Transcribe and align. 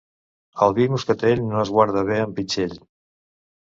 El 0.67 0.73
vi 0.77 0.87
moscatell 0.93 1.43
no 1.51 1.61
es 1.65 1.73
guarda 1.75 2.05
bé 2.11 2.19
amb 2.25 2.37
pitxell. 2.41 2.77